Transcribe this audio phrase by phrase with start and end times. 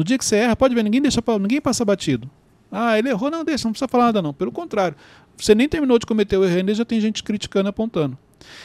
[0.00, 2.30] No dia que você erra, pode ver, ninguém deixa ninguém passa batido.
[2.72, 4.32] Ah, ele errou, não deixa, não precisa falar nada não.
[4.32, 4.96] Pelo contrário,
[5.36, 8.16] você nem terminou de cometer o erro ainda, já tem gente criticando, apontando.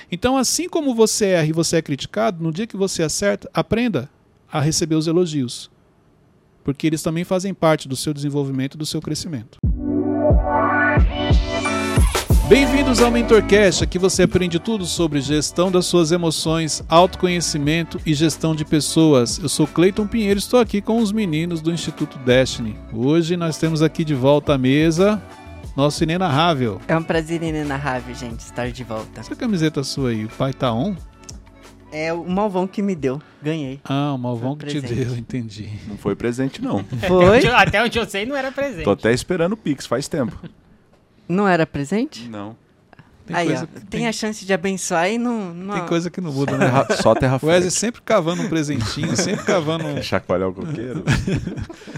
[0.10, 4.10] Então, assim como você erra e você é criticado, no dia que você acerta, aprenda
[4.50, 5.70] a receber os elogios.
[6.64, 9.58] Porque eles também fazem parte do seu desenvolvimento e do seu crescimento.
[12.48, 18.54] Bem-vindos ao MentorCast, aqui você aprende tudo sobre gestão das suas emoções, autoconhecimento e gestão
[18.56, 19.40] de pessoas.
[19.40, 22.78] Eu sou Cleiton Pinheiro, estou aqui com os meninos do Instituto Destiny.
[22.94, 25.20] Hoje nós temos aqui de volta à mesa
[25.76, 26.80] nosso inenarrável.
[26.88, 29.22] É um prazer inenarrável, gente, estar de volta.
[29.22, 30.96] Essa camiseta sua aí, o pai tá on?
[31.92, 33.80] É o Malvão que me deu, ganhei.
[33.84, 35.68] Ah, o Malvão que te deu, entendi.
[35.88, 36.84] Não foi presente, não.
[37.08, 37.48] Foi?
[37.48, 38.84] Até onde eu sei, não era presente.
[38.84, 40.40] Tô até esperando o Pix, faz tempo.
[41.28, 42.28] Não era presente?
[42.30, 42.56] Não.
[43.26, 45.74] Tem, Aí, ó, tem, tem, a chance de abençoar e não, não.
[45.74, 46.68] Tem coisa que não muda, né?
[47.02, 50.00] Só terra O Wesley sempre cavando um presentinho, sempre cavando um.
[50.04, 51.04] Chacoalhar o coqueiro.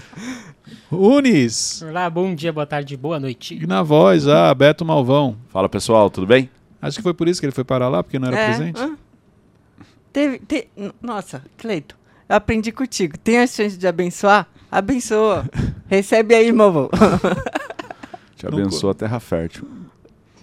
[0.90, 1.82] Unis!
[1.82, 3.58] Olá, bom dia, boa tarde, boa noite.
[3.62, 5.36] E na voz já, Beto Malvão.
[5.50, 6.48] Fala pessoal, tudo bem?
[6.80, 8.80] Acho que foi por isso que ele foi parar lá, porque não era é, presente.
[8.80, 8.96] Ah.
[10.10, 10.68] Teve, te...
[11.02, 11.94] Nossa, Cleito,
[12.26, 13.18] eu aprendi contigo.
[13.18, 14.48] Tem a chance de abençoar?
[14.70, 15.44] Abençoa.
[15.88, 16.90] Recebe aí, meu
[18.38, 19.66] Te abençoa a terra fértil.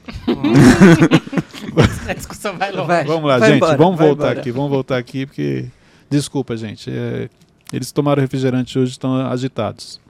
[2.07, 2.87] a discussão vai longe.
[2.87, 3.55] Vai, vamos lá, gente.
[3.55, 4.39] Embora, vamos voltar embora.
[4.41, 4.51] aqui.
[4.51, 5.65] Vamos voltar aqui, porque.
[6.09, 6.91] Desculpa, gente.
[6.91, 7.29] É...
[7.71, 10.01] Eles tomaram refrigerante hoje, estão agitados.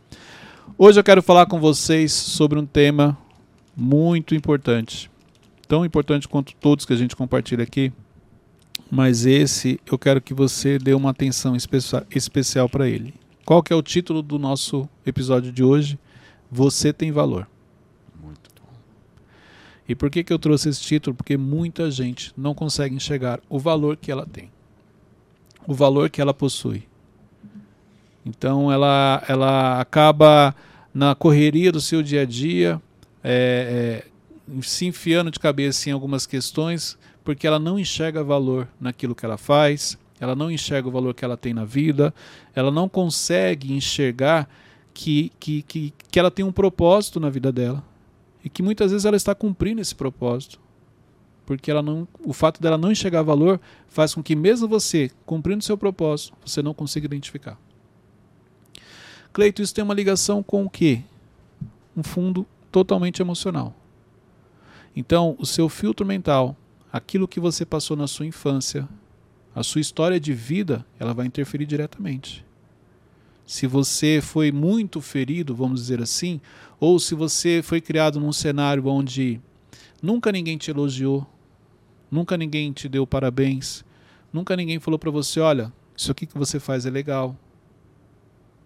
[0.79, 3.15] Hoje eu quero falar com vocês sobre um tema
[3.77, 5.11] muito importante.
[5.67, 7.93] Tão importante quanto todos que a gente compartilha aqui.
[8.89, 13.13] Mas esse eu quero que você dê uma atenção especial para ele.
[13.45, 15.99] Qual que é o título do nosso episódio de hoje?
[16.51, 17.47] Você tem valor.
[19.87, 21.15] E por que, que eu trouxe esse título?
[21.15, 24.49] Porque muita gente não consegue enxergar o valor que ela tem,
[25.67, 26.83] o valor que ela possui.
[28.25, 30.55] Então ela, ela acaba
[30.91, 32.81] na correria do seu dia a dia,
[33.23, 34.03] é,
[34.49, 39.25] é, se enfiando de cabeça em algumas questões, porque ela não enxerga valor naquilo que
[39.25, 42.13] ela faz, ela não enxerga o valor que ela tem na vida,
[42.55, 44.49] ela não consegue enxergar
[44.93, 47.83] que, que, que, que ela tem um propósito na vida dela
[48.45, 50.59] e que muitas vezes ela está cumprindo esse propósito.
[51.47, 55.63] Porque ela não, o fato dela não enxergar valor faz com que mesmo você cumprindo
[55.63, 57.59] seu propósito, você não consiga identificar.
[59.33, 61.01] Cleito, isso tem uma ligação com o quê?
[61.97, 63.75] Um fundo totalmente emocional.
[64.95, 66.55] Então, o seu filtro mental,
[66.93, 68.87] aquilo que você passou na sua infância,
[69.53, 72.45] a sua história de vida, ela vai interferir diretamente
[73.45, 76.41] se você foi muito ferido, vamos dizer assim,
[76.79, 79.41] ou se você foi criado num cenário onde
[80.01, 81.25] nunca ninguém te elogiou,
[82.11, 83.83] nunca ninguém te deu parabéns,
[84.31, 87.35] nunca ninguém falou para você, olha, isso aqui que você faz é legal.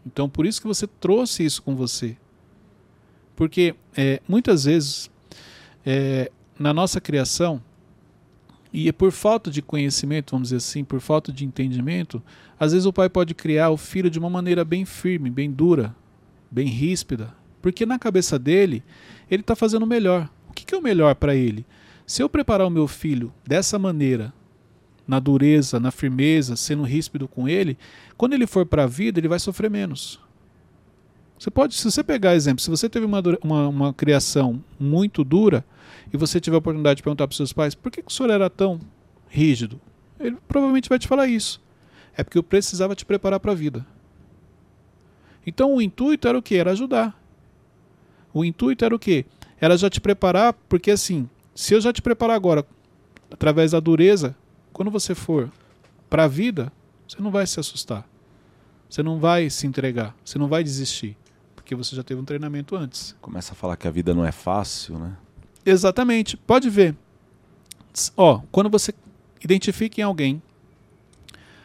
[0.06, 2.18] Então por isso que você trouxe isso com você.
[3.36, 5.10] Porque é, muitas vezes
[5.86, 7.62] é, na nossa criação
[8.72, 12.22] e é por falta de conhecimento, vamos dizer assim, por falta de entendimento,
[12.60, 15.96] às vezes o pai pode criar o filho de uma maneira bem firme, bem dura,
[16.52, 18.84] bem ríspida, porque na cabeça dele,
[19.30, 20.30] ele está fazendo o melhor.
[20.50, 21.66] O que, que é o melhor para ele?
[22.06, 24.34] Se eu preparar o meu filho dessa maneira,
[25.08, 27.78] na dureza, na firmeza, sendo ríspido com ele,
[28.18, 30.20] quando ele for para a vida, ele vai sofrer menos.
[31.38, 35.64] Você pode, se você pegar exemplo, se você teve uma, uma, uma criação muito dura,
[36.14, 38.30] e você tiver a oportunidade de perguntar para seus pais por que, que o senhor
[38.30, 38.80] era tão
[39.28, 39.80] rígido,
[40.20, 41.62] ele provavelmente vai te falar isso.
[42.18, 43.86] É porque eu precisava te preparar para a vida.
[45.46, 46.56] Então o intuito era o que?
[46.56, 47.18] Era ajudar.
[48.34, 49.26] O intuito era o que?
[49.60, 52.66] Era já te preparar, porque assim, se eu já te preparar agora,
[53.32, 54.36] através da dureza,
[54.72, 55.52] quando você for
[56.10, 56.72] para a vida,
[57.08, 58.08] você não vai se assustar.
[58.90, 60.16] Você não vai se entregar.
[60.26, 61.16] Você não vai desistir.
[61.56, 63.16] Porque você já teve um treinamento antes.
[63.22, 65.16] Começa a falar que a vida não é fácil, né?
[65.66, 66.36] Exatamente.
[66.36, 66.96] Pode ver.
[68.18, 68.94] Ó, quando você
[69.44, 70.42] identifica em alguém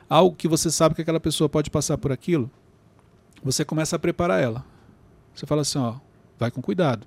[0.09, 2.51] algo que você sabe que aquela pessoa pode passar por aquilo,
[3.43, 4.65] você começa a preparar ela.
[5.35, 5.97] Você fala assim, ó,
[6.39, 7.07] vai com cuidado.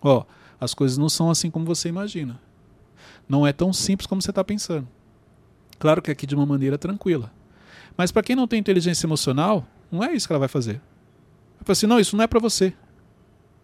[0.00, 0.24] Ó,
[0.60, 2.40] as coisas não são assim como você imagina.
[3.28, 4.88] Não é tão simples como você está pensando.
[5.78, 7.32] Claro que aqui de uma maneira tranquila.
[7.96, 10.80] Mas para quem não tem inteligência emocional, não é isso que ela vai fazer.
[11.56, 12.74] Vai falar assim, não, isso não é para você.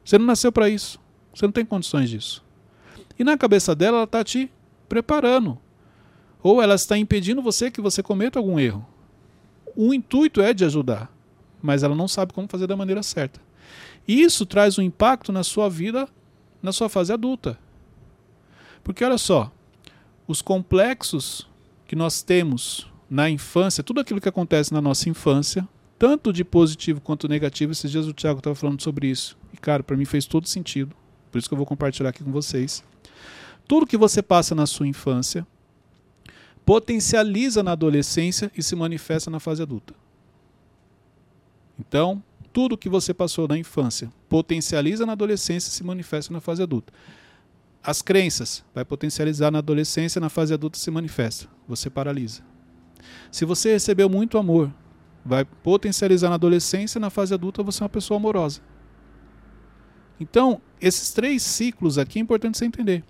[0.05, 0.99] Você não nasceu para isso.
[1.35, 2.45] Você não tem condições disso.
[3.19, 4.51] E na cabeça dela, ela está te
[4.89, 5.59] preparando.
[6.43, 8.87] Ou ela está impedindo você que você cometa algum erro.
[9.77, 11.13] O intuito é de ajudar,
[11.63, 13.41] mas ela não sabe como fazer da maneira certa.
[14.07, 16.09] E isso traz um impacto na sua vida,
[16.63, 17.59] na sua fase adulta.
[18.83, 19.53] Porque olha só,
[20.27, 21.49] os complexos
[21.87, 25.69] que nós temos na infância, tudo aquilo que acontece na nossa infância,
[25.99, 27.73] tanto de positivo quanto negativo.
[27.73, 29.37] Esses dias o Thiago estava falando sobre isso.
[29.53, 30.95] E, cara, para mim fez todo sentido.
[31.31, 32.83] Por isso que eu vou compartilhar aqui com vocês.
[33.69, 35.47] Tudo que você passa na sua infância
[36.65, 39.95] potencializa na adolescência e se manifesta na fase adulta.
[41.79, 46.63] Então, tudo que você passou na infância potencializa na adolescência e se manifesta na fase
[46.63, 46.93] adulta.
[47.83, 51.49] As crenças vai potencializar na adolescência, na fase adulta se manifesta.
[51.67, 52.43] Você paralisa.
[53.31, 54.71] Se você recebeu muito amor,
[55.25, 58.61] vai potencializar na adolescência, na fase adulta você é uma pessoa amorosa.
[60.19, 63.03] Então, esses três ciclos aqui é importante você entender.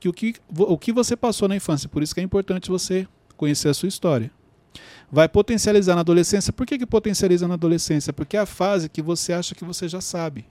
[0.00, 3.06] Que o, que o que você passou na infância, por isso que é importante você
[3.36, 4.30] conhecer a sua história.
[5.10, 6.52] Vai potencializar na adolescência.
[6.52, 8.12] Por que, que potencializa na adolescência?
[8.12, 10.44] Porque é a fase que você acha que você já sabe.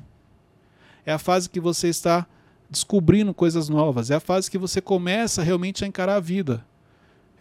[1.05, 2.25] É a fase que você está
[2.69, 4.09] descobrindo coisas novas.
[4.09, 6.65] É a fase que você começa realmente a encarar a vida.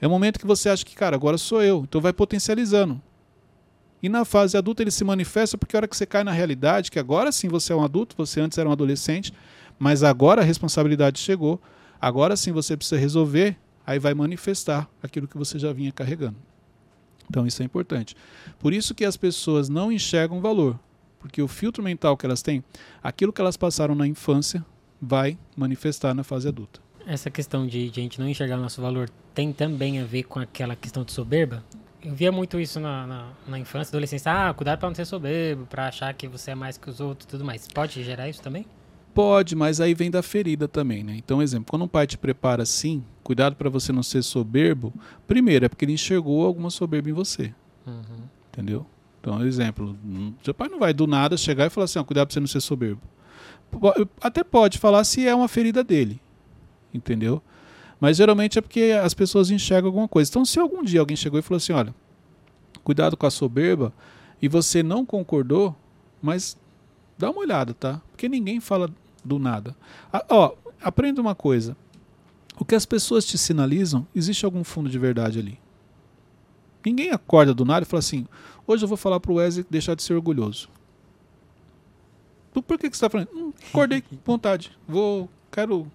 [0.00, 1.82] É o momento que você acha que, cara, agora sou eu.
[1.88, 3.00] Então vai potencializando.
[4.02, 6.90] E na fase adulta ele se manifesta porque a hora que você cai na realidade,
[6.90, 9.32] que agora sim você é um adulto, você antes era um adolescente,
[9.78, 11.58] mas agora a responsabilidade chegou,
[11.98, 13.56] agora sim você precisa resolver,
[13.86, 16.36] aí vai manifestar aquilo que você já vinha carregando.
[17.28, 18.16] Então isso é importante.
[18.58, 20.78] Por isso que as pessoas não enxergam valor,
[21.18, 22.62] porque o filtro mental que elas têm,
[23.02, 24.64] aquilo que elas passaram na infância,
[25.00, 26.80] vai manifestar na fase adulta.
[27.06, 30.22] Essa questão de, de a gente não enxergar o nosso valor tem também a ver
[30.24, 31.62] com aquela questão de soberba?
[32.02, 34.30] Eu via muito isso na, na, na infância, adolescência.
[34.30, 37.24] Ah, cuidado para não ser soberbo, para achar que você é mais que os outros
[37.24, 37.66] e tudo mais.
[37.68, 38.66] Pode gerar isso também?
[39.14, 41.14] Pode, mas aí vem da ferida também, né?
[41.16, 44.92] Então, exemplo, quando um pai te prepara assim, cuidado para você não ser soberbo,
[45.24, 47.54] primeiro é porque ele enxergou alguma soberba em você.
[47.86, 48.24] Uhum.
[48.52, 48.84] Entendeu?
[49.20, 49.96] Então, exemplo,
[50.42, 52.46] seu pai não vai do nada chegar e falar assim, ó, cuidado para você não
[52.48, 53.00] ser soberbo.
[54.20, 56.20] Até pode falar se é uma ferida dele,
[56.92, 57.40] entendeu?
[58.00, 60.28] Mas geralmente é porque as pessoas enxergam alguma coisa.
[60.28, 61.94] Então, se algum dia alguém chegou e falou assim: olha,
[62.82, 63.92] cuidado com a soberba,
[64.42, 65.74] e você não concordou,
[66.20, 66.58] mas
[67.16, 68.02] dá uma olhada, tá?
[68.10, 68.90] Porque ninguém fala
[69.24, 69.74] do nada.
[70.12, 71.76] Ah, ó, aprenda uma coisa.
[72.58, 75.58] O que as pessoas te sinalizam, existe algum fundo de verdade ali.
[76.84, 78.26] Ninguém acorda do nada e fala assim:
[78.66, 80.68] hoje eu vou falar pro Wesley deixar de ser orgulhoso.
[82.52, 83.28] Por que, que você está falando?
[83.34, 84.70] Hum, acordei com vontade.
[84.86, 85.28] Vou.
[85.50, 85.90] Quero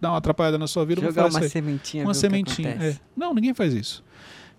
[0.00, 1.00] dar uma atrapalhada na sua vida.
[1.02, 2.04] Jogar uma sementinha.
[2.04, 2.70] Uma sementinha.
[2.70, 2.96] É.
[3.16, 4.02] Não, ninguém faz isso.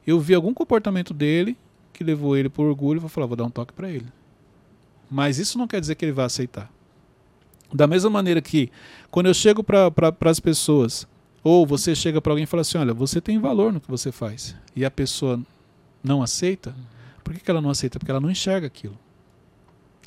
[0.06, 1.58] Eu vi algum comportamento dele
[1.92, 4.08] que levou ele por orgulho e vou falar, vou dar um toque para ele.
[5.10, 6.72] Mas isso não quer dizer que ele vai aceitar.
[7.74, 8.70] Da mesma maneira que
[9.10, 11.08] quando eu chego para pra, as pessoas,
[11.44, 14.12] ou você chega para alguém e fala assim: olha, você tem valor no que você
[14.12, 15.42] faz, e a pessoa
[16.04, 16.76] não aceita,
[17.24, 17.98] por que, que ela não aceita?
[17.98, 18.98] Porque ela não enxerga aquilo.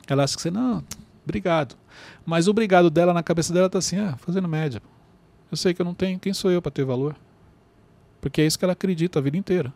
[0.06, 0.84] Ela acha que você, não,
[1.24, 1.76] obrigado.
[2.26, 4.82] Mas o obrigado dela na cabeça dela está assim: ah, fazendo média.
[5.50, 6.18] Eu sei que eu não tenho.
[6.18, 7.16] Quem sou eu para ter valor?
[8.20, 9.72] Porque é isso que ela acredita a vida inteira.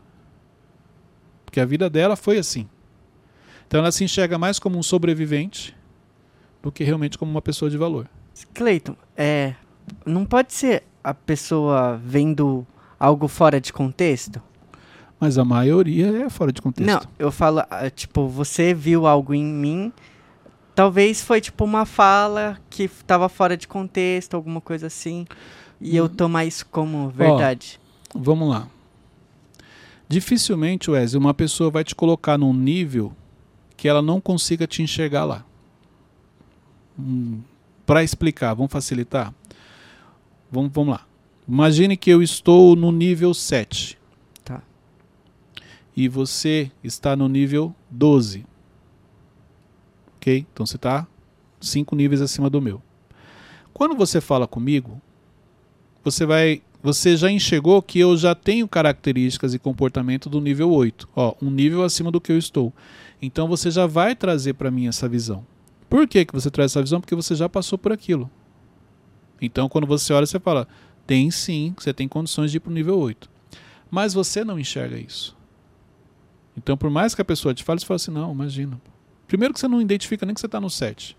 [1.45, 2.67] Porque a vida dela foi assim.
[3.67, 5.75] Então ela se enxerga mais como um sobrevivente
[6.61, 8.07] do que realmente como uma pessoa de valor.
[8.53, 9.55] Cleiton, é,
[10.05, 12.65] não pode ser a pessoa vendo
[12.99, 14.41] algo fora de contexto?
[15.19, 16.89] Mas a maioria é fora de contexto.
[16.89, 19.91] Não, eu falo, ah, tipo, você viu algo em mim,
[20.73, 25.25] talvez foi tipo uma fala que estava fora de contexto, alguma coisa assim,
[25.81, 26.09] e eu hum.
[26.09, 27.79] tomar isso como verdade.
[28.15, 28.67] Ó, vamos lá.
[30.07, 33.13] Dificilmente, Wesley, uma pessoa vai te colocar num nível
[33.75, 35.45] que ela não consiga te enxergar lá.
[37.85, 39.33] Para explicar, vamos facilitar?
[40.51, 41.05] Vamos, vamos lá.
[41.47, 43.97] Imagine que eu estou no nível 7.
[44.43, 44.61] Tá.
[45.95, 48.45] E você está no nível 12.
[50.17, 50.45] Ok?
[50.53, 51.07] Então você está
[51.59, 52.81] cinco níveis acima do meu.
[53.73, 55.01] Quando você fala comigo,
[56.03, 56.61] você vai.
[56.81, 61.09] Você já enxergou que eu já tenho características e comportamento do nível 8.
[61.13, 62.73] Ó, um nível acima do que eu estou.
[63.21, 65.45] Então você já vai trazer para mim essa visão.
[65.89, 67.01] Por que, que você traz essa visão?
[67.01, 68.29] Porque você já passou por aquilo.
[69.41, 70.67] Então quando você olha, você fala:
[71.07, 73.29] tem sim, você tem condições de ir para o nível 8.
[73.89, 75.35] Mas você não enxerga isso.
[76.55, 78.79] Então, por mais que a pessoa te fale, você fala assim: não, imagina.
[79.27, 81.17] Primeiro, que você não identifica nem que você está no 7.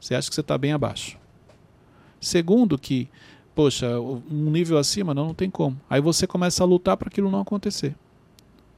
[0.00, 1.18] Você acha que você está bem abaixo.
[2.20, 3.08] Segundo, que,
[3.54, 5.80] poxa, um nível acima, não, não tem como.
[5.88, 7.94] Aí você começa a lutar para aquilo não acontecer.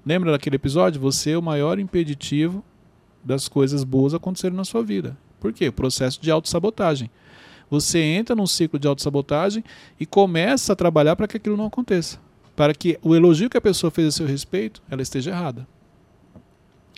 [0.04, 1.00] Lembra daquele episódio?
[1.00, 2.62] Você é o maior impeditivo
[3.26, 5.16] das coisas boas acontecerem na sua vida.
[5.40, 5.70] Por quê?
[5.70, 7.10] Processo de autossabotagem.
[7.68, 9.64] Você entra num ciclo de autossabotagem
[9.98, 12.18] e começa a trabalhar para que aquilo não aconteça.
[12.54, 15.66] Para que o elogio que a pessoa fez a seu respeito, ela esteja errada.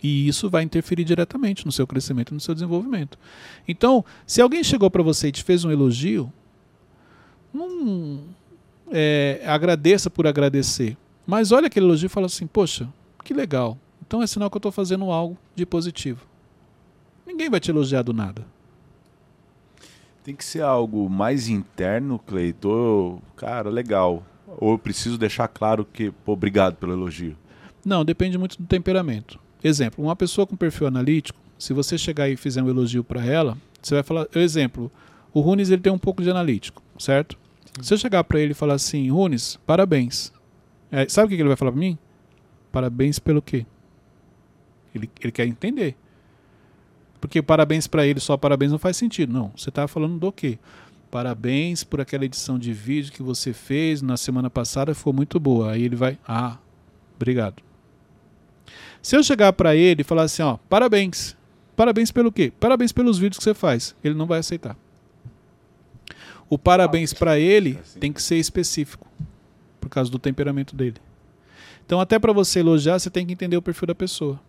[0.01, 3.17] E isso vai interferir diretamente no seu crescimento no seu desenvolvimento.
[3.67, 6.31] Então, se alguém chegou para você e te fez um elogio,
[7.53, 8.23] não
[8.91, 10.95] é, agradeça por agradecer.
[11.27, 12.87] Mas olha aquele elogio e fala assim: Poxa,
[13.23, 13.77] que legal.
[14.09, 16.25] Então é sinal que eu estou fazendo algo de positivo.
[17.27, 18.43] Ninguém vai te elogiar do nada.
[20.23, 23.21] Tem que ser algo mais interno, Cleiton.
[23.35, 24.23] Cara, legal.
[24.57, 27.37] Ou eu preciso deixar claro que, pô, obrigado pelo elogio.
[27.85, 29.39] Não, depende muito do temperamento.
[29.63, 33.55] Exemplo, uma pessoa com perfil analítico, se você chegar e fizer um elogio para ela,
[33.79, 34.91] você vai falar, exemplo,
[35.31, 37.37] o Runes ele tem um pouco de analítico, certo?
[37.75, 37.83] Sim.
[37.83, 40.33] Se eu chegar para ele e falar assim, Runes, parabéns.
[40.91, 41.95] É, sabe o que ele vai falar para mim?
[42.71, 43.67] Parabéns pelo quê?
[44.93, 45.95] Ele, ele quer entender.
[47.19, 49.33] Porque parabéns para ele, só parabéns não faz sentido.
[49.33, 50.57] Não, você está falando do quê?
[51.11, 55.71] Parabéns por aquela edição de vídeo que você fez na semana passada, ficou muito boa.
[55.71, 56.57] Aí ele vai, ah,
[57.15, 57.61] obrigado.
[59.01, 61.35] Se eu chegar para ele e falar assim, ó, parabéns.
[61.75, 62.51] Parabéns pelo quê?
[62.59, 63.95] Parabéns pelos vídeos que você faz.
[64.03, 64.77] Ele não vai aceitar.
[66.49, 69.07] O parabéns para ele tem que ser específico,
[69.79, 70.97] por causa do temperamento dele.
[71.85, 74.39] Então, até para você elogiar, você tem que entender o perfil da pessoa.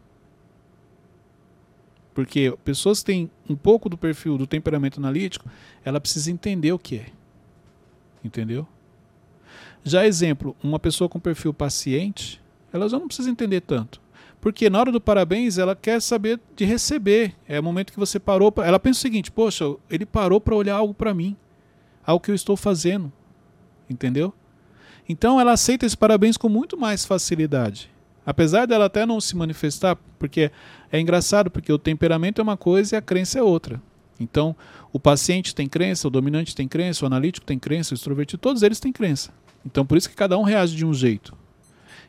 [2.21, 5.49] Porque pessoas que têm um pouco do perfil do temperamento analítico,
[5.83, 7.07] ela precisa entender o que é.
[8.23, 8.69] Entendeu?
[9.83, 12.39] Já exemplo, uma pessoa com perfil paciente,
[12.71, 14.03] ela já não precisa entender tanto.
[14.39, 17.35] Porque na hora do parabéns, ela quer saber de receber.
[17.49, 18.53] É o momento que você parou.
[18.53, 18.67] Pra...
[18.67, 21.35] Ela pensa o seguinte: poxa, ele parou para olhar algo para mim,
[22.05, 23.11] algo que eu estou fazendo.
[23.89, 24.35] Entendeu?
[25.09, 27.91] Então ela aceita esse parabéns com muito mais facilidade.
[28.25, 30.51] Apesar dela até não se manifestar, porque
[30.93, 33.81] é engraçado, porque o temperamento é uma coisa e a crença é outra.
[34.19, 34.55] Então,
[34.93, 38.63] o paciente tem crença, o dominante tem crença, o analítico tem crença, o extrovertido, todos
[38.63, 39.33] eles têm crença.
[39.65, 41.37] Então, por isso que cada um reage de um jeito.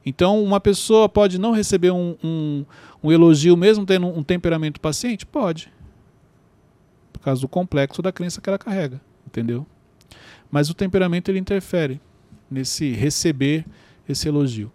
[0.06, 2.66] Então, uma pessoa pode não receber um, um,
[3.04, 5.26] um elogio mesmo tendo um temperamento paciente?
[5.26, 5.72] Pode.
[7.14, 9.66] Por causa do complexo da crença que ela carrega, entendeu?
[10.50, 12.02] Mas o temperamento ele interfere
[12.50, 13.66] nesse receber
[14.10, 14.72] esse elogio.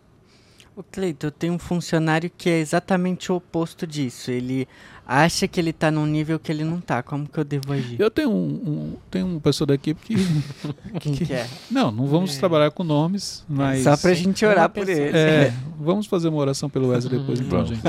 [0.76, 4.30] O Cleiton, eu tenho um funcionário que é exatamente o oposto disso.
[4.30, 4.68] Ele
[5.06, 7.02] acha que ele está num nível que ele não está.
[7.02, 7.98] Como que eu devo agir?
[7.98, 10.14] Eu tenho um, um tenho uma pessoa da equipe que.
[11.00, 11.48] Quem que, é?
[11.72, 12.38] Não, não vamos é.
[12.38, 13.84] trabalhar com nomes, mas.
[13.84, 15.16] Só pra gente orar por ele.
[15.16, 17.80] É, vamos fazer uma oração pelo Wesley depois, então, gente.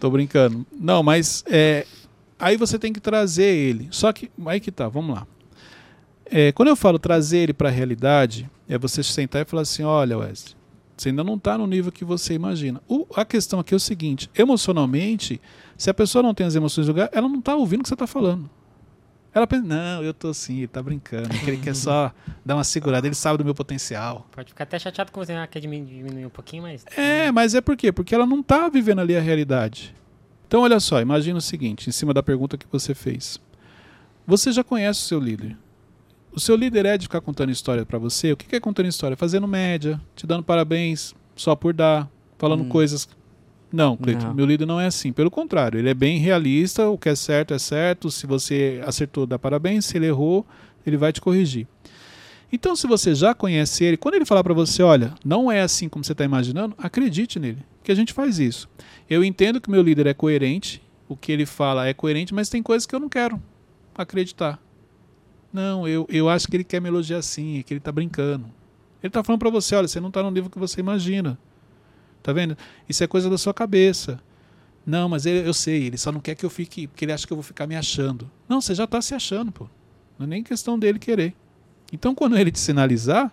[0.00, 0.64] Tô brincando.
[0.72, 1.84] Não, mas é,
[2.38, 3.86] aí você tem que trazer ele.
[3.90, 4.30] Só que.
[4.46, 5.26] Aí que tá, vamos lá.
[6.24, 9.82] É, quando eu falo trazer ele para a realidade, é você sentar e falar assim:
[9.82, 10.61] olha, Wesley
[11.02, 12.80] você ainda não está no nível que você imagina.
[12.88, 15.40] O, a questão aqui é o seguinte: emocionalmente,
[15.76, 17.88] se a pessoa não tem as emoções do lugar, ela não está ouvindo o que
[17.88, 18.48] você está falando.
[19.34, 22.12] Ela pensa, não, eu tô assim, ele tá brincando, ele quer só
[22.44, 24.26] dar uma segurada, ele sabe do meu potencial.
[24.30, 26.84] Pode ficar até chateado com você, ah, quer diminuir um pouquinho, mas...
[26.94, 27.90] É, mas é por quê?
[27.90, 29.94] Porque ela não tá vivendo ali a realidade.
[30.46, 33.40] Então, olha só, imagina o seguinte, em cima da pergunta que você fez.
[34.26, 35.56] Você já conhece o seu líder.
[36.34, 38.32] O seu líder é de ficar contando história para você?
[38.32, 39.16] O que é contando história?
[39.16, 42.68] Fazendo média, te dando parabéns só por dar, falando hum.
[42.68, 43.08] coisas.
[43.70, 44.34] Não, Cleiton, não.
[44.34, 45.12] meu líder não é assim.
[45.12, 48.10] Pelo contrário, ele é bem realista, o que é certo é certo.
[48.10, 49.84] Se você acertou, dá parabéns.
[49.84, 50.46] Se ele errou,
[50.86, 51.66] ele vai te corrigir.
[52.50, 55.88] Então, se você já conhece ele, quando ele falar para você, olha, não é assim
[55.88, 58.68] como você está imaginando, acredite nele, que a gente faz isso.
[59.08, 62.62] Eu entendo que meu líder é coerente, o que ele fala é coerente, mas tem
[62.62, 63.40] coisas que eu não quero
[63.94, 64.60] acreditar.
[65.52, 68.46] Não, eu, eu acho que ele quer me elogiar assim, que ele está brincando.
[69.02, 71.38] Ele está falando para você, olha, você não está no nível que você imagina.
[72.22, 72.56] Tá vendo?
[72.88, 74.20] Isso é coisa da sua cabeça.
[74.86, 77.26] Não, mas ele, eu sei, ele só não quer que eu fique, porque ele acha
[77.26, 78.30] que eu vou ficar me achando.
[78.48, 79.68] Não, você já está se achando, pô.
[80.18, 81.34] Não é nem questão dele querer.
[81.92, 83.30] Então, quando ele te sinalizar,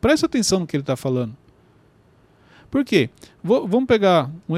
[0.00, 1.36] preste atenção no que ele está falando.
[2.70, 3.10] Por quê?
[3.42, 4.54] Vou, vamos pegar um,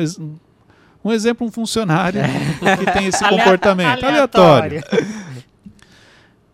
[1.05, 2.21] um exemplo, um funcionário
[2.79, 4.83] que tem esse comportamento aleatório.
[4.85, 5.30] aleatório.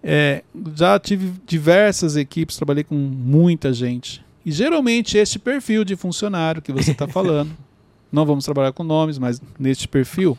[0.08, 0.44] É,
[0.76, 4.24] já tive diversas equipes, trabalhei com muita gente.
[4.44, 7.50] E geralmente este perfil de funcionário que você está falando,
[8.12, 10.38] não vamos trabalhar com nomes, mas neste perfil,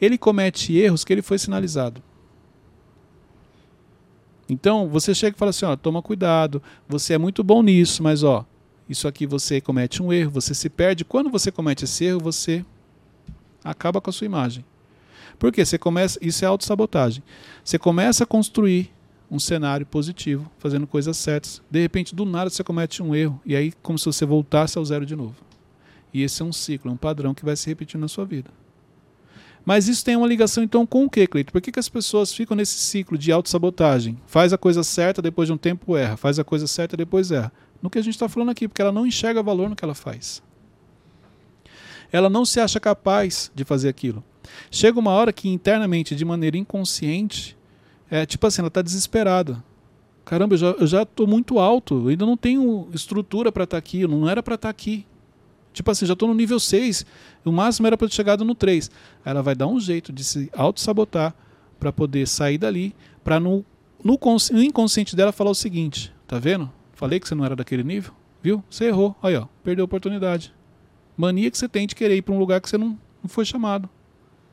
[0.00, 2.02] ele comete erros que ele foi sinalizado.
[4.48, 8.22] Então, você chega e fala assim, ó, toma cuidado, você é muito bom nisso, mas
[8.22, 8.46] ó,
[8.88, 11.04] isso aqui você comete um erro, você se perde.
[11.04, 12.64] Quando você comete esse erro, você
[13.62, 14.64] acaba com a sua imagem.
[15.38, 17.22] Porque você começa, isso é autossabotagem.
[17.64, 18.92] Você começa a construir
[19.30, 21.62] um cenário positivo, fazendo coisas certas.
[21.70, 23.40] De repente, do nada, você comete um erro.
[23.44, 25.36] E aí, como se você voltasse ao zero de novo.
[26.12, 28.50] E esse é um ciclo, é um padrão que vai se repetir na sua vida.
[29.64, 31.52] Mas isso tem uma ligação, então, com o que, Cleito?
[31.52, 34.18] Por que, que as pessoas ficam nesse ciclo de autossabotagem?
[34.26, 36.16] Faz a coisa certa, depois de um tempo erra.
[36.16, 37.52] Faz a coisa certa, depois erra.
[37.82, 39.94] No que a gente está falando aqui, porque ela não enxerga valor no que ela
[39.94, 40.42] faz.
[42.10, 44.24] Ela não se acha capaz de fazer aquilo.
[44.70, 47.56] Chega uma hora que internamente, de maneira inconsciente,
[48.10, 49.62] é tipo assim, ela está desesperada.
[50.24, 54.02] Caramba, eu já, tô muito alto, eu ainda não tenho estrutura para estar tá aqui,
[54.02, 55.06] eu não era para estar tá aqui.
[55.72, 57.06] Tipo assim, já estou no nível 6,
[57.44, 58.90] o máximo era para ter chegado no 3.
[59.24, 61.34] Aí ela vai dar um jeito de se auto-sabotar
[61.78, 63.64] para poder sair dali, para no,
[64.02, 64.18] no,
[64.52, 66.70] no inconsciente dela falar o seguinte: tá vendo?
[66.92, 68.12] Falei que você não era daquele nível,
[68.42, 68.62] viu?
[68.68, 70.52] Você errou, aí ó, perdeu a oportunidade.
[71.18, 73.44] Mania que você tem de querer ir para um lugar que você não, não foi
[73.44, 73.88] chamado.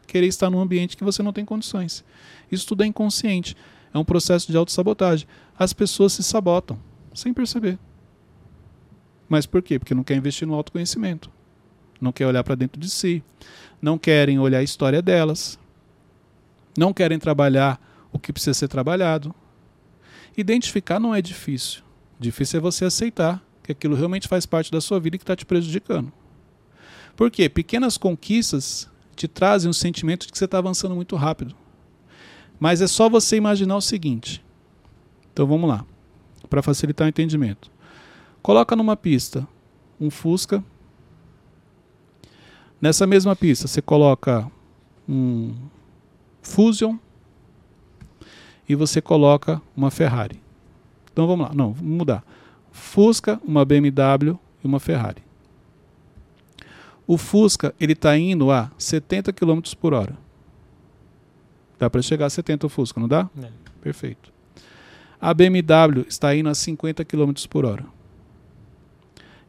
[0.07, 2.03] Querer estar num ambiente que você não tem condições.
[2.51, 3.55] Isso tudo é inconsciente.
[3.93, 5.27] É um processo de autossabotagem.
[5.57, 6.79] As pessoas se sabotam,
[7.13, 7.77] sem perceber.
[9.29, 9.77] Mas por quê?
[9.77, 11.29] Porque não quer investir no autoconhecimento.
[12.01, 13.23] Não quer olhar para dentro de si.
[13.79, 15.59] Não querem olhar a história delas.
[16.75, 17.79] Não querem trabalhar
[18.11, 19.33] o que precisa ser trabalhado.
[20.35, 21.83] Identificar não é difícil.
[22.19, 25.35] Difícil é você aceitar que aquilo realmente faz parte da sua vida e que está
[25.35, 26.11] te prejudicando.
[27.15, 27.47] Por quê?
[27.47, 31.55] Pequenas conquistas te trazem um sentimento de que você está avançando muito rápido.
[32.59, 34.43] Mas é só você imaginar o seguinte.
[35.31, 35.85] Então vamos lá,
[36.49, 37.71] para facilitar o entendimento.
[38.41, 39.47] Coloca numa pista
[39.99, 40.63] um Fusca.
[42.79, 44.49] Nessa mesma pista você coloca
[45.07, 45.53] um
[46.41, 46.97] Fusion
[48.67, 50.41] e você coloca uma Ferrari.
[51.11, 52.23] Então vamos lá, não, vamos mudar.
[52.71, 55.24] Fusca, uma BMW e uma Ferrari.
[57.07, 60.17] O Fusca ele está indo a 70 km por hora.
[61.77, 63.29] Dá para chegar a 70 o Fusca, não dá?
[63.41, 63.49] É.
[63.81, 64.33] Perfeito.
[65.19, 67.85] A BMW está indo a 50 km por hora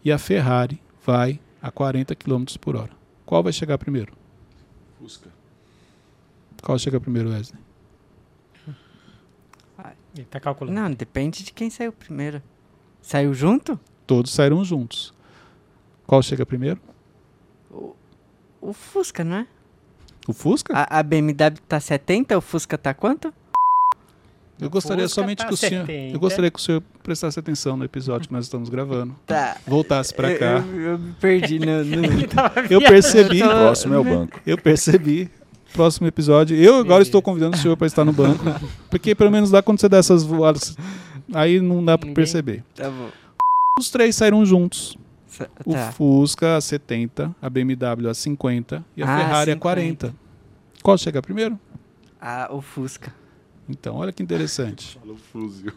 [0.05, 2.93] e a Ferrari vai a 40 km por hora.
[3.25, 4.13] Qual vai chegar primeiro?
[4.99, 5.31] Fusca.
[6.63, 7.67] Qual chega primeiro, Wesley?
[10.17, 10.81] Ele tá calculando.
[10.81, 12.43] Não, depende de quem saiu primeiro.
[13.03, 13.79] Saiu junto?
[14.07, 15.13] Todos saíram juntos.
[16.07, 16.81] Qual chega primeiro?
[18.61, 19.47] O Fusca, não é?
[20.27, 20.73] O Fusca?
[20.77, 23.33] A, a BMW tá 70, o Fusca tá quanto?
[24.59, 26.15] eu gostaria Fusca somente tá que o senhor, 70.
[26.15, 29.15] eu gostaria que o senhor prestasse atenção no episódio que nós estamos gravando.
[29.27, 29.59] Tá.
[29.67, 30.65] Voltasse para Eu- cá.
[30.67, 31.85] Eu, eu me perdi no.
[31.85, 32.03] no-
[32.71, 34.41] Eu percebi, Próximo é o banco.
[34.47, 35.31] eu percebi.
[35.73, 36.57] Próximo episódio.
[36.57, 38.43] Eu agora estou convidando o senhor para estar no banco,
[38.89, 40.75] porque pelo menos lá quando você dá essas voadas,
[41.35, 42.65] aí não dá para perceber.
[42.75, 43.11] Tá bom.
[43.79, 44.97] Os três saíram juntos.
[45.65, 45.93] O Tá.
[45.93, 49.59] Fusca a 70, a BMW a 50 e a Ah, Ferrari a 50.
[49.61, 50.15] 40.
[50.83, 51.59] Qual chega primeiro?
[52.21, 53.13] Ah, o Fusca.
[53.69, 54.97] Então, olha que interessante.
[54.99, 55.73] Falou fuzil.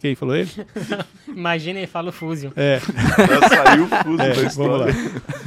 [0.00, 0.50] Quem falou ele?
[1.28, 2.50] Imagina ele fala o Fusion.
[2.56, 4.88] É, Já saiu o é, da vamos lá.
[4.90, 4.94] história.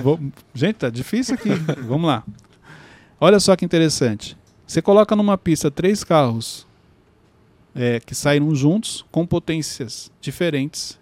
[0.01, 0.19] Vou-
[0.53, 1.49] Gente, tá difícil aqui.
[1.83, 2.23] vamos lá.
[3.19, 4.37] Olha só que interessante.
[4.65, 6.65] Você coloca numa pista três carros
[7.75, 10.97] é, que saíram juntos com potências diferentes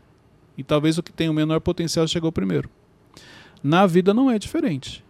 [0.57, 2.69] e talvez o que tem o menor potencial chegou primeiro.
[3.63, 5.03] Na vida não é diferente.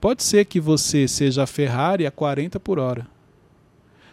[0.00, 3.06] Pode ser que você seja a Ferrari a 40 por hora.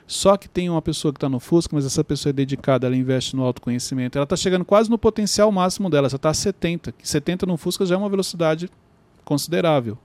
[0.05, 2.95] Só que tem uma pessoa que está no Fusca, mas essa pessoa é dedicada, ela
[2.95, 4.17] investe no autoconhecimento.
[4.17, 6.91] Ela está chegando quase no potencial máximo dela, já está a 70.
[6.91, 8.69] Que 70 no Fusca já é uma velocidade
[9.23, 9.97] considerável.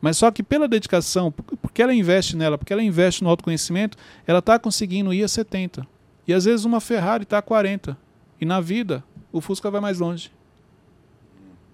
[0.00, 3.96] Mas só que pela dedicação, por- porque ela investe nela, porque ela investe no autoconhecimento,
[4.26, 5.86] ela está conseguindo ir a 70.
[6.28, 7.96] E às vezes uma Ferrari está a 40.
[8.40, 10.30] E na vida, o Fusca vai mais longe.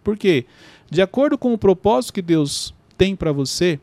[0.03, 0.47] Por quê?
[0.91, 3.79] De acordo com o propósito que Deus tem para você,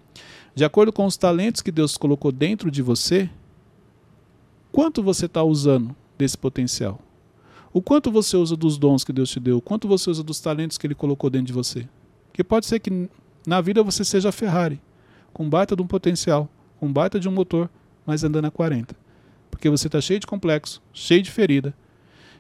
[0.55, 3.29] de acordo com os talentos que Deus colocou dentro de você,
[4.71, 6.99] quanto você está usando desse potencial?
[7.71, 9.57] O quanto você usa dos dons que Deus te deu?
[9.57, 11.87] O quanto você usa dos talentos que Ele colocou dentro de você?
[12.27, 13.09] Porque pode ser que
[13.45, 14.81] na vida você seja Ferrari,
[15.31, 17.69] com baita de um potencial, com baita de um motor,
[18.05, 18.95] mas andando a 40.
[19.51, 21.73] Porque você está cheio de complexo, cheio de ferida,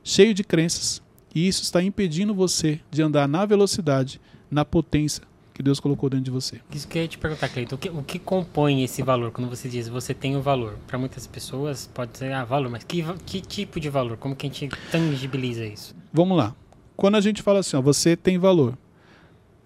[0.03, 1.01] cheio de crenças,
[1.33, 5.23] e isso está impedindo você de andar na velocidade, na potência
[5.57, 6.61] que Deus colocou dentro de você.
[6.71, 7.75] Isso que eu ia te perguntar, Cleiton.
[7.75, 9.31] O que, o que compõe esse valor?
[9.31, 10.77] Quando você diz você tem o valor.
[10.85, 14.17] Para muitas pessoas pode ser, ah, valor, mas que, que tipo de valor?
[14.17, 15.95] Como que a gente tangibiliza isso?
[16.13, 16.55] Vamos lá.
[16.95, 18.77] Quando a gente fala assim, ó, você tem valor.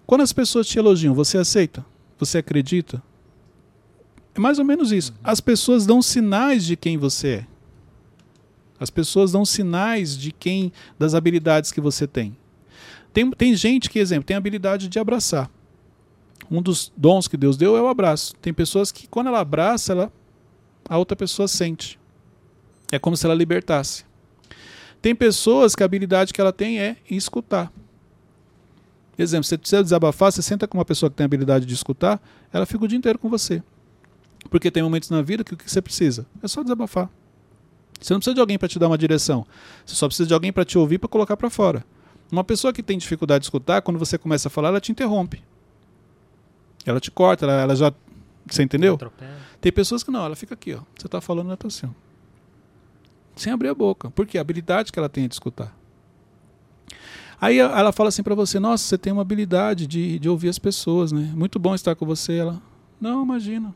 [0.06, 1.84] Quando as pessoas te elogiam, você aceita?
[2.18, 3.02] Você acredita?
[4.34, 5.12] É mais ou menos isso.
[5.22, 7.46] As pessoas dão sinais de quem você é.
[8.82, 12.36] As pessoas dão sinais de quem, das habilidades que você tem.
[13.12, 15.48] Tem, tem gente que, exemplo, tem a habilidade de abraçar.
[16.50, 18.34] Um dos dons que Deus deu é o abraço.
[18.42, 20.12] Tem pessoas que, quando ela abraça, ela,
[20.88, 21.96] a outra pessoa sente.
[22.90, 24.04] É como se ela libertasse.
[25.00, 27.72] Tem pessoas que a habilidade que ela tem é escutar.
[29.16, 32.20] Exemplo, você precisa desabafar, você senta com uma pessoa que tem a habilidade de escutar,
[32.52, 33.62] ela fica o dia inteiro com você.
[34.50, 37.08] Porque tem momentos na vida que o que você precisa é só desabafar.
[38.02, 39.46] Você não precisa de alguém para te dar uma direção.
[39.86, 41.84] Você só precisa de alguém para te ouvir para colocar para fora.
[42.30, 45.42] Uma pessoa que tem dificuldade de escutar, quando você começa a falar, ela te interrompe.
[46.84, 47.92] Ela te corta, ela, ela já.
[48.48, 48.98] Você entendeu?
[49.60, 50.80] Tem pessoas que não, ela fica aqui, ó.
[50.98, 51.88] Você tá falando, ela tá assim.
[53.36, 54.10] Sem abrir a boca.
[54.10, 54.38] Por quê?
[54.38, 55.76] A habilidade que ela tem é de escutar.
[57.40, 60.58] Aí ela fala assim pra você: Nossa, você tem uma habilidade de, de ouvir as
[60.58, 61.32] pessoas, né?
[61.34, 62.36] Muito bom estar com você.
[62.36, 62.60] Ela,
[63.00, 63.74] não, imagina.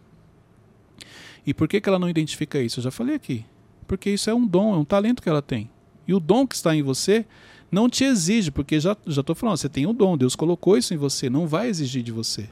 [1.47, 2.81] E por que, que ela não identifica isso?
[2.81, 3.45] Eu já falei aqui.
[3.87, 5.71] Porque isso é um dom, é um talento que ela tem.
[6.07, 7.25] E o dom que está em você
[7.71, 10.95] não te exige, porque já já estou falando, você tem um dom, Deus colocou isso
[10.95, 12.49] em você, não vai exigir de você.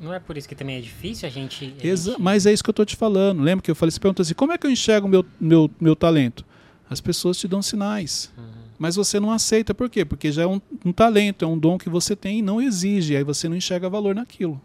[0.00, 1.64] Não é por isso que também é difícil a gente.
[1.64, 3.40] a gente- Mas é isso que eu estou te falando.
[3.42, 5.70] Lembra que eu falei, você perguntou assim, como é que eu enxergo o meu, meu,
[5.80, 6.44] meu talento?
[6.88, 8.30] As pessoas te dão sinais.
[8.78, 10.04] Mas você não aceita, por quê?
[10.04, 13.16] Porque já é um, um talento, é um dom que você tem e não exige,
[13.16, 14.60] aí você não enxerga valor naquilo.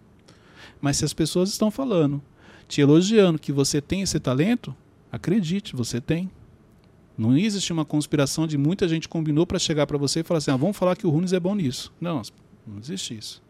[0.81, 2.21] Mas se as pessoas estão falando,
[2.67, 4.75] te elogiando que você tem esse talento,
[5.15, 6.29] acredite, você tem.
[7.17, 10.51] Não existe uma conspiração de muita gente combinou para chegar para você e falar assim:
[10.51, 11.93] ah, vamos falar que o Runes é bom nisso.
[11.99, 12.21] Não,
[12.67, 13.41] não existe isso.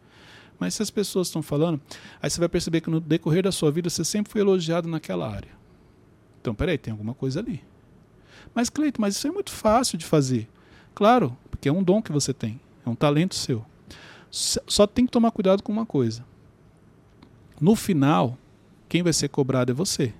[0.59, 1.81] Mas se as pessoas estão falando,
[2.21, 5.29] aí você vai perceber que no decorrer da sua vida você sempre foi elogiado naquela
[5.29, 5.49] área.
[6.39, 7.61] Então, peraí, tem alguma coisa ali.
[8.53, 10.47] Mas, Cleito, mas isso é muito fácil de fazer.
[10.93, 13.65] Claro, porque é um dom que você tem, é um talento seu.
[14.31, 16.23] Só tem que tomar cuidado com uma coisa.
[17.59, 18.37] No final,
[18.87, 20.13] quem vai ser cobrado é você.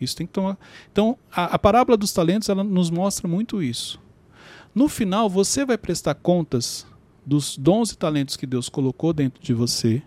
[0.00, 0.58] Isso tem que tomar.
[0.90, 4.00] Então, a, a parábola dos talentos ela nos mostra muito isso.
[4.74, 6.86] No final, você vai prestar contas
[7.24, 10.02] dos dons e talentos que Deus colocou dentro de você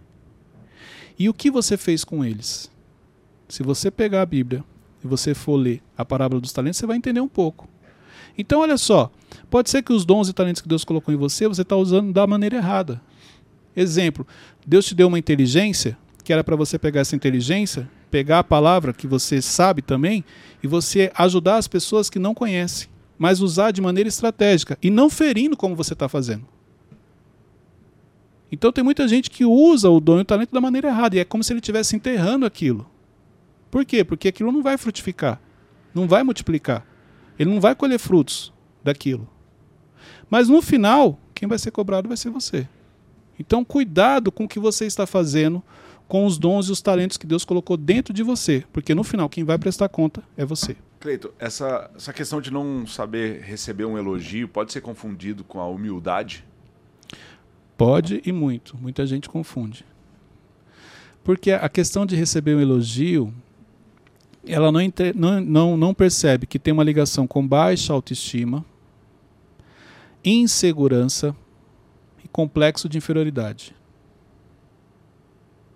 [1.20, 2.72] e o que você fez com eles.
[3.48, 4.64] Se você pegar a Bíblia
[5.04, 7.68] e você for ler a parábola dos talentos, você vai entender um pouco.
[8.38, 9.12] Então, olha só,
[9.50, 12.14] pode ser que os dons e talentos que Deus colocou em você, você está usando
[12.14, 13.02] da maneira errada.
[13.76, 14.26] Exemplo,
[14.66, 18.94] Deus te deu uma inteligência, que era para você pegar essa inteligência, pegar a palavra
[18.94, 20.24] que você sabe também,
[20.62, 25.10] e você ajudar as pessoas que não conhecem, mas usar de maneira estratégica, e não
[25.10, 26.46] ferindo como você está fazendo.
[28.52, 31.20] Então tem muita gente que usa o dom e o talento da maneira errada, e
[31.20, 32.86] é como se ele estivesse enterrando aquilo.
[33.72, 34.04] Por quê?
[34.04, 35.40] Porque aquilo não vai frutificar,
[35.96, 36.86] não vai multiplicar.
[37.40, 39.28] Ele não vai colher frutos daquilo.
[40.30, 42.68] Mas no final, quem vai ser cobrado vai ser você.
[43.40, 45.64] Então, cuidado com o que você está fazendo
[46.12, 49.30] com os dons e os talentos que Deus colocou dentro de você, porque no final
[49.30, 50.76] quem vai prestar conta é você.
[51.00, 55.66] Cleito, essa, essa questão de não saber receber um elogio pode ser confundido com a
[55.66, 56.44] humildade?
[57.78, 58.76] Pode e muito.
[58.76, 59.86] Muita gente confunde.
[61.24, 63.34] Porque a questão de receber um elogio,
[64.46, 64.82] ela não,
[65.16, 68.66] não, não, não percebe que tem uma ligação com baixa autoestima,
[70.26, 71.34] insegurança
[72.22, 73.74] e complexo de inferioridade.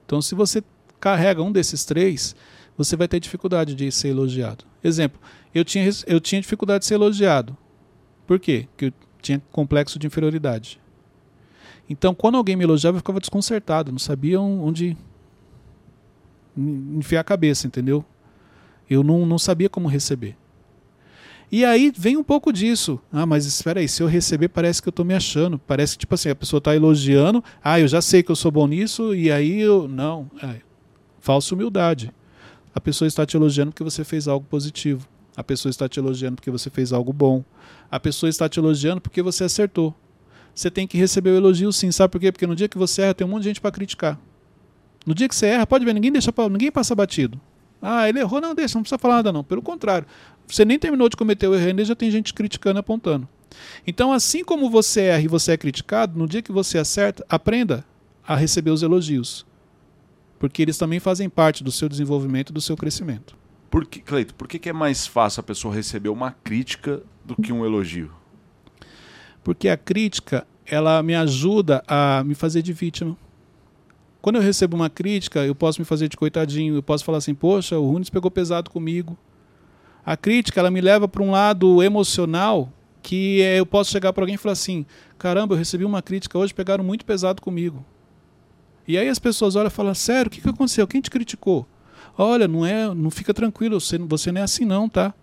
[0.05, 0.63] Então, se você
[0.99, 2.35] carrega um desses três,
[2.77, 4.65] você vai ter dificuldade de ser elogiado.
[4.83, 5.19] Exemplo,
[5.53, 7.57] eu tinha, eu tinha dificuldade de ser elogiado.
[8.27, 8.67] Por quê?
[8.71, 10.79] Porque eu tinha complexo de inferioridade.
[11.89, 14.97] Então, quando alguém me elogiava, eu ficava desconcertado, não sabia on- onde
[16.57, 18.03] en- enfiar a cabeça, entendeu?
[18.89, 20.35] Eu não, não sabia como receber.
[21.51, 22.99] E aí vem um pouco disso.
[23.11, 25.59] Ah, mas espera aí, se eu receber, parece que eu estou me achando.
[25.59, 27.43] Parece que, tipo assim, a pessoa está elogiando.
[27.63, 29.87] Ah, eu já sei que eu sou bom nisso, e aí eu.
[29.87, 30.29] Não.
[30.41, 30.61] É,
[31.19, 32.11] falsa humildade.
[32.73, 35.07] A pessoa está te elogiando porque você fez algo positivo.
[35.35, 37.43] A pessoa está te elogiando porque você fez algo bom.
[37.89, 39.95] A pessoa está te elogiando porque você acertou.
[40.53, 41.91] Você tem que receber o elogio sim.
[41.91, 42.31] Sabe por quê?
[42.31, 44.19] Porque no dia que você erra, tem um monte de gente para criticar.
[45.05, 47.39] No dia que você erra, pode ver, ninguém deixa ninguém passa batido.
[47.81, 49.43] Ah, ele errou, não deixa, não precisa falar nada não.
[49.43, 50.07] Pelo contrário,
[50.47, 53.27] você nem terminou de cometer o erro ainda, já tem gente criticando e apontando.
[53.85, 57.85] Então, assim como você erra e você é criticado, no dia que você acerta, aprenda
[58.27, 59.45] a receber os elogios.
[60.39, 63.35] Porque eles também fazem parte do seu desenvolvimento e do seu crescimento.
[63.69, 67.35] Por que, Cleito, por que, que é mais fácil a pessoa receber uma crítica do
[67.35, 68.11] que um elogio?
[69.43, 73.17] Porque a crítica, ela me ajuda a me fazer de vítima.
[74.21, 77.35] Quando eu recebo uma crítica, eu posso me fazer de coitadinho, eu posso falar assim,
[77.35, 79.17] poxa, o Runes pegou pesado comigo.
[80.05, 84.23] A crítica, ela me leva para um lado emocional que eh, eu posso chegar para
[84.23, 84.85] alguém e falar assim,
[85.17, 87.83] caramba, eu recebi uma crítica hoje, pegaram muito pesado comigo.
[88.87, 90.87] E aí as pessoas olham e falam, sério, o que, que aconteceu?
[90.87, 91.65] Quem te criticou?
[92.17, 95.13] Olha, não é, não fica tranquilo, você, você não é assim não, tá?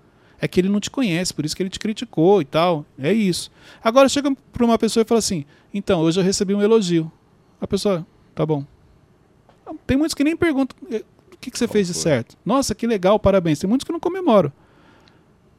[0.41, 2.85] É que ele não te conhece, por isso que ele te criticou e tal.
[2.99, 3.51] É isso.
[3.83, 7.11] Agora chega para uma pessoa e fala assim: então, hoje eu recebi um elogio.
[7.61, 8.65] A pessoa, tá bom.
[9.87, 12.03] Tem muitos que nem perguntam "Eh, o que, que você Qual fez de foi?
[12.03, 12.37] certo.
[12.45, 13.61] Nossa, que legal, parabéns.
[13.61, 14.53] Tem muitos que não comemoram.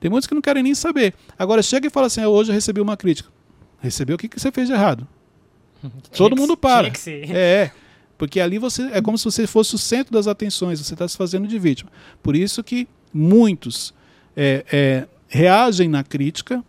[0.04, 1.14] Tem muitos que não querem nem saber.
[1.40, 3.30] Agora chega e fala assim: hoje eu recebi uma crítica.
[3.80, 5.08] Recebeu o que, que você fez de errado?
[6.12, 6.94] Todo mundo para.
[6.94, 7.34] ser.
[7.34, 7.72] É,
[8.18, 11.16] porque ali você é como se você fosse o centro das atenções, você está se
[11.16, 11.90] fazendo de vítima.
[12.22, 13.94] Por isso que muitos
[14.36, 16.62] é, é, reagem na crítica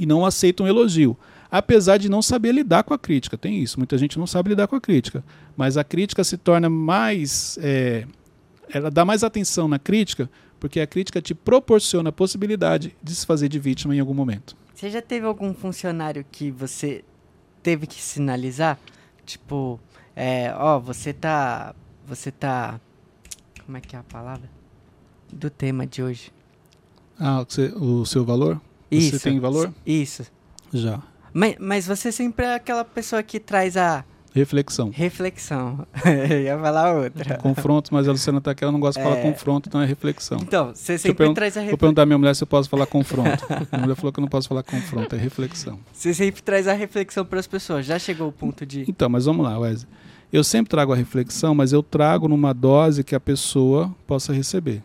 [0.00, 1.14] e não aceitam elogio.
[1.50, 3.78] Apesar de não saber lidar com a crítica, tem isso.
[3.78, 5.22] Muita gente não sabe lidar com a crítica.
[5.54, 7.58] Mas a crítica se torna mais.
[7.60, 8.06] é,
[8.70, 13.24] ela dá mais atenção na crítica, porque a crítica te proporciona a possibilidade de se
[13.26, 14.56] fazer de vítima em algum momento.
[14.74, 17.04] Você já teve algum funcionário que você
[17.62, 18.78] teve que sinalizar?
[19.24, 19.80] Tipo,
[20.14, 21.74] é, ó, você tá.
[22.06, 22.80] Você tá.
[23.64, 24.48] Como é que é a palavra?
[25.32, 26.30] Do tema de hoje.
[27.18, 28.60] Ah, você- o seu valor?
[28.90, 29.18] Isso.
[29.18, 29.72] Você tem valor?
[29.84, 30.24] Isso.
[30.72, 31.02] Já.
[31.32, 34.04] Mas, mas você sempre é aquela pessoa que traz a
[34.36, 34.90] Reflexão.
[34.92, 35.86] reflexão.
[36.04, 37.36] Eu ia falar outra.
[37.38, 39.22] Confronto, mas a Luciana tá aqui, ela não gosta de falar É.
[39.22, 40.38] confronto, então é reflexão.
[40.42, 41.78] Então, você eu sempre traz a Vou reflexão.
[41.78, 43.44] perguntar à minha mulher se eu posso falar confronto.
[43.72, 45.78] a mulher falou que eu não posso falar confronto, é reflexão.
[45.92, 47.86] Você sempre traz a reflexão para as pessoas.
[47.86, 48.84] Já chegou o ponto de.
[48.88, 49.88] Então, mas vamos lá, Wesley.
[50.32, 54.82] Eu sempre trago a reflexão, mas eu trago numa dose que a pessoa possa receber.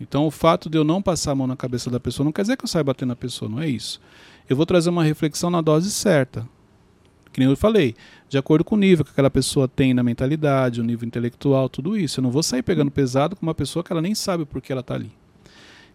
[0.00, 2.42] Então, o fato de eu não passar a mão na cabeça da pessoa não quer
[2.42, 4.00] dizer que eu saia bater na pessoa, não é isso.
[4.48, 6.46] Eu vou trazer uma reflexão na dose certa.
[7.32, 7.94] Que nem eu falei,
[8.28, 11.96] de acordo com o nível que aquela pessoa tem na mentalidade, o nível intelectual, tudo
[11.96, 12.20] isso.
[12.20, 14.70] Eu não vou sair pegando pesado com uma pessoa que ela nem sabe por que
[14.70, 15.10] ela está ali.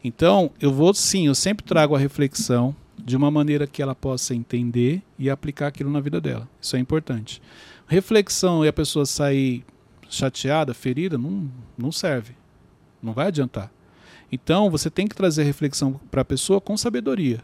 [0.04, 4.34] Então, eu vou sim, eu sempre trago a reflexão de uma maneira que ela possa
[4.34, 6.48] entender e aplicar aquilo na vida dela.
[6.60, 7.42] Isso é importante.
[7.88, 9.64] Reflexão e a pessoa sair
[10.10, 12.34] chateada, ferida, não, não serve.
[13.02, 13.72] Não vai adiantar.
[14.32, 17.40] Então, você tem que trazer reflexão para a pessoa com sabedoria,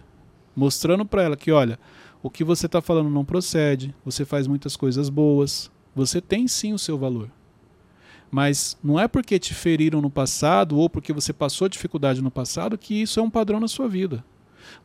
[0.56, 1.78] mostrando para ela que, olha,
[2.22, 6.74] o que você está falando não procede, você faz muitas coisas boas, você tem sim
[6.74, 7.30] o seu valor.
[8.32, 12.78] Mas não é porque te feriram no passado ou porque você passou dificuldade no passado
[12.78, 14.24] que isso é um padrão na sua vida.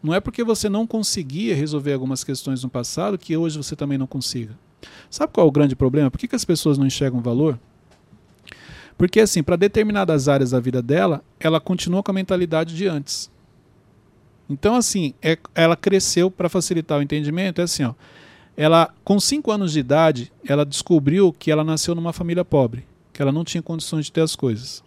[0.03, 3.99] Não é porque você não conseguia resolver algumas questões no passado que hoje você também
[3.99, 4.57] não consiga.
[5.11, 6.11] Sabe qual é o grande problema?
[6.11, 7.59] Por que, que as pessoas não enxergam valor?
[8.97, 13.31] Porque, assim, para determinadas áreas da vida dela, ela continua com a mentalidade de antes.
[14.49, 17.61] Então, assim, é- ela cresceu para facilitar o entendimento.
[17.61, 17.95] É assim, ó.
[18.57, 23.21] Ela, com 5 anos de idade, ela descobriu que ela nasceu numa família pobre, que
[23.21, 24.83] ela não tinha condições de ter as coisas.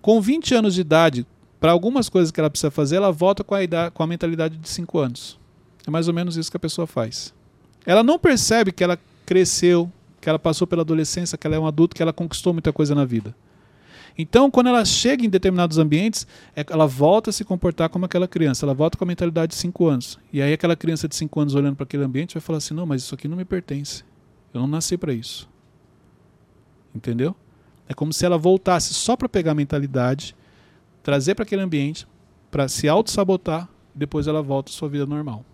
[0.00, 1.26] Com 20 anos de idade,
[1.60, 4.56] para algumas coisas que ela precisa fazer, ela volta com a, idade, com a mentalidade
[4.56, 5.38] de 5 anos.
[5.86, 7.34] É mais ou menos isso que a pessoa faz.
[7.84, 9.90] Ela não percebe que ela cresceu,
[10.20, 12.94] que ela passou pela adolescência, que ela é um adulto, que ela conquistou muita coisa
[12.94, 13.34] na vida.
[14.20, 18.28] Então, quando ela chega em determinados ambientes, é- ela volta a se comportar como aquela
[18.28, 20.18] criança, ela volta com a mentalidade de 5 anos.
[20.30, 22.84] E aí aquela criança de 5 anos olhando para aquele ambiente vai falar assim: "Não,
[22.84, 24.04] mas isso aqui não me pertence.
[24.52, 25.48] Eu não nasci para isso".
[26.94, 27.34] Entendeu?
[27.88, 30.36] É como se ela voltasse só para pegar a mentalidade,
[31.02, 32.06] trazer para aquele ambiente,
[32.50, 35.44] para se auto-sabotar, depois ela volta à sua vida normal.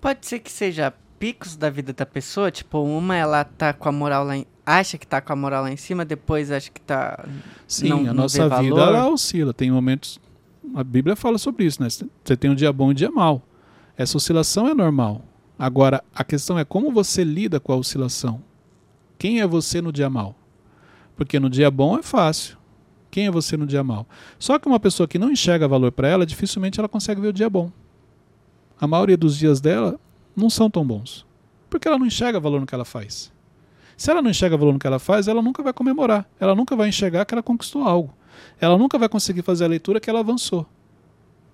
[0.00, 3.92] Pode ser que seja picos da vida da pessoa, tipo, uma ela tá com a
[3.92, 4.46] moral lá em...
[4.64, 7.24] acha que tá com a moral lá em cima, depois acha que tá
[7.66, 8.94] Sim, Não- a não nossa vida valor?
[8.94, 9.52] ela oscila.
[9.54, 10.20] Tem momentos.
[10.74, 11.88] A Bíblia fala sobre isso, né?
[11.88, 13.42] Você tem um dia bom e um dia mau.
[13.96, 15.22] Essa oscilação é normal.
[15.58, 18.42] Agora, a questão é como você lida com a oscilação.
[19.18, 20.34] Quem é você no dia mau?
[21.16, 22.58] Porque no dia bom é fácil.
[23.10, 24.06] Quem é você no dia mau?
[24.38, 27.32] Só que uma pessoa que não enxerga valor para ela, dificilmente ela consegue ver o
[27.32, 27.70] dia bom.
[28.78, 29.98] A maioria dos dias dela
[30.36, 31.26] não são tão bons.
[31.70, 33.32] Porque ela não enxerga valor no que ela faz.
[33.96, 36.28] Se ela não enxerga valor no que ela faz, ela nunca vai comemorar.
[36.38, 38.14] Ela nunca vai enxergar que ela conquistou algo.
[38.60, 40.66] Ela nunca vai conseguir fazer a leitura que ela avançou.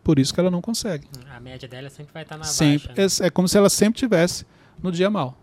[0.02, 1.06] Por isso que ela não consegue.
[1.30, 3.22] A média dela sempre vai estar na sempre, baixa.
[3.22, 3.26] né?
[3.26, 4.44] é, é como se ela sempre tivesse
[4.82, 5.38] no dia mal.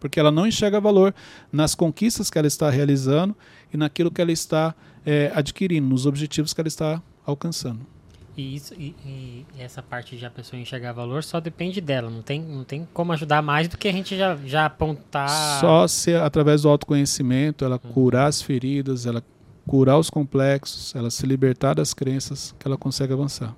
[0.00, 1.14] Porque ela não enxerga valor
[1.52, 3.36] nas conquistas que ela está realizando
[3.72, 4.74] e naquilo que ela está
[5.06, 7.86] é, adquirindo, nos objetivos que ela está alcançando.
[8.36, 12.08] E, isso, e, e essa parte de a pessoa enxergar valor só depende dela.
[12.08, 15.60] Não tem, não tem como ajudar mais do que a gente já, já apontar.
[15.60, 19.22] Só se através do autoconhecimento ela curar as feridas, ela
[19.66, 23.54] curar os complexos, ela se libertar das crenças, que ela consegue avançar.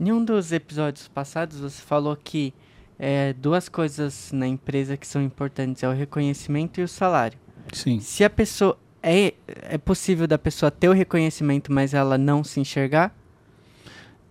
[0.00, 2.52] Em um dos episódios passados, você falou que
[2.98, 7.38] é, duas coisas na empresa que são importantes é o reconhecimento e o salário.
[7.72, 8.00] Sim.
[8.00, 12.60] Se a pessoa é, é possível da pessoa ter o reconhecimento, mas ela não se
[12.60, 13.14] enxergar,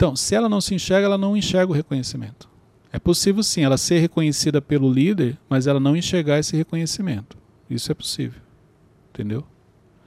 [0.02, 2.50] Então, se ela não se enxerga, ela não enxerga o reconhecimento.
[2.92, 7.38] É possível sim ela ser reconhecida pelo líder, mas ela não enxergar esse reconhecimento.
[7.70, 8.42] Isso é possível.
[9.12, 9.46] Entendeu?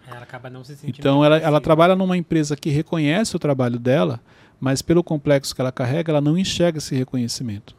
[0.04, 0.98] Ela acaba não se sentindo.
[0.98, 4.20] Então ela, ela trabalha numa empresa que reconhece o trabalho dela,
[4.59, 7.76] mas pelo complexo que ela carrega, ela não enxerga esse reconhecimento.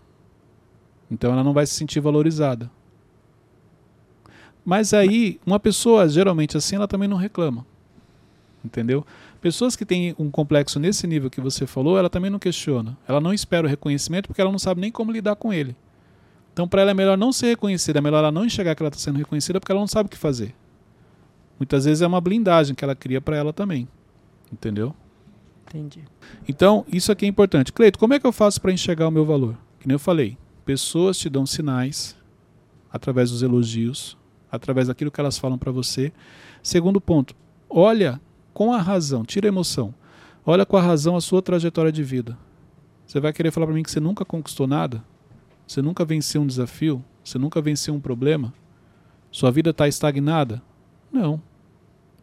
[1.11, 2.71] Então ela não vai se sentir valorizada.
[4.63, 7.65] Mas aí, uma pessoa geralmente assim, ela também não reclama.
[8.63, 9.05] Entendeu?
[9.45, 12.97] Pessoas que têm um complexo nesse nível que você falou, ela também não questiona.
[13.07, 15.75] Ela não espera o reconhecimento porque ela não sabe nem como lidar com ele.
[16.51, 18.87] Então, para ela é melhor não ser reconhecida, é melhor ela não enxergar que ela
[18.87, 20.55] está sendo reconhecida porque ela não sabe o que fazer.
[21.59, 23.87] Muitas vezes é uma blindagem que ela cria para ela também.
[24.51, 24.95] Entendeu?
[25.67, 26.03] entendi.
[26.49, 27.71] Então, isso aqui é importante.
[27.71, 29.55] Cleito, como é que eu faço para enxergar o meu valor?
[29.79, 32.17] Que nem eu falei, pessoas te dão sinais
[32.91, 34.17] através dos elogios,
[34.51, 36.11] através daquilo que elas falam para você.
[36.63, 37.35] Segundo ponto,
[37.69, 38.19] olha
[38.55, 39.93] com a razão, tira a emoção.
[40.45, 42.37] Olha com a razão a sua trajetória de vida.
[43.05, 45.03] Você vai querer falar para mim que você nunca conquistou nada?
[45.67, 47.03] Você nunca venceu um desafio?
[47.21, 48.53] Você nunca venceu um problema?
[49.29, 50.61] Sua vida está estagnada?
[51.11, 51.41] Não.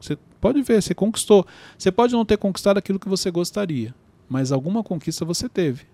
[0.00, 1.46] Você pode ver, você conquistou.
[1.76, 3.94] Você pode não ter conquistado aquilo que você gostaria,
[4.26, 5.84] mas alguma conquista você teve.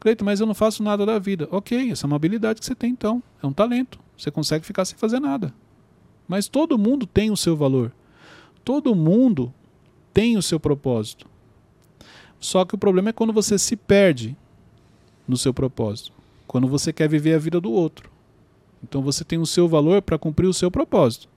[0.00, 1.46] Cleiton, mas eu não faço nada da vida.
[1.52, 3.22] Ok, essa é uma habilidade que você tem então.
[3.40, 4.00] É um talento.
[4.18, 5.54] Você consegue ficar sem fazer nada.
[6.26, 7.92] Mas todo mundo tem o seu valor.
[8.64, 9.52] Todo mundo
[10.12, 11.28] tem o seu propósito.
[12.38, 14.36] Só que o problema é quando você se perde
[15.26, 16.12] no seu propósito.
[16.46, 18.10] Quando você quer viver a vida do outro.
[18.82, 21.28] Então você tem o seu valor para cumprir o seu propósito.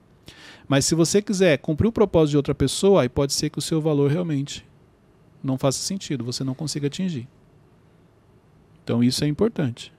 [0.66, 3.62] Mas se você quiser cumprir o propósito de outra pessoa, aí pode ser que o
[3.62, 4.66] seu valor realmente
[5.42, 7.28] não faça sentido, você não consiga atingir.
[8.82, 9.92] Então isso é importante.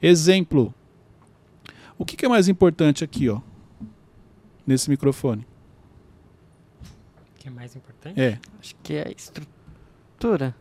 [0.00, 0.74] Exemplo.
[1.98, 3.40] O que, é mais importante aqui, ó?
[4.66, 5.46] Nesse microfone?
[7.42, 8.20] O que é mais importante?
[8.20, 8.38] É.
[8.60, 10.54] Acho que é a estrutura.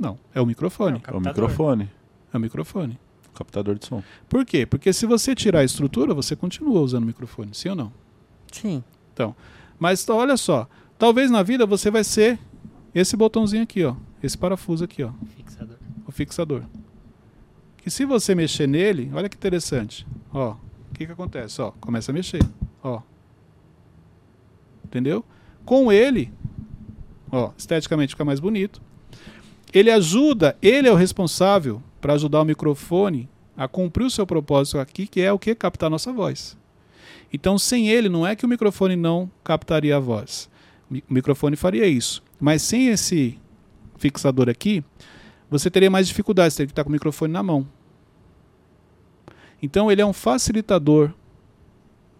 [0.00, 0.96] Não, é o microfone.
[0.96, 1.28] É o Captador.
[1.28, 1.90] microfone.
[2.32, 2.98] É o microfone.
[3.32, 4.02] Captador de som.
[4.28, 4.66] Por quê?
[4.66, 7.92] Porque se você tirar a estrutura, você continua usando o microfone, sim ou não?
[8.50, 8.82] Sim.
[9.78, 12.36] Mas tá, olha só, talvez na vida você vai ser
[12.92, 15.76] esse botãozinho aqui, ó, esse parafuso aqui, ó, Fixador.
[16.04, 16.62] o fixador.
[17.76, 20.52] Que se você mexer nele, olha que interessante, ó,
[20.90, 21.62] o que que acontece?
[21.62, 22.42] Ó, começa a mexer,
[22.82, 23.00] ó.
[24.84, 25.24] Entendeu?
[25.64, 26.32] Com ele,
[27.30, 28.80] ó, esteticamente fica mais bonito.
[29.72, 34.78] Ele ajuda, ele é o responsável para ajudar o microfone a cumprir o seu propósito
[34.78, 36.56] aqui, que é o que captar a nossa voz.
[37.32, 40.50] Então, sem ele, não é que o microfone não captaria a voz.
[40.90, 42.22] O microfone faria isso.
[42.38, 43.38] Mas sem esse
[43.96, 44.84] fixador aqui,
[45.48, 47.66] você teria mais dificuldades, teria que estar com o microfone na mão.
[49.62, 51.12] Então, ele é um facilitador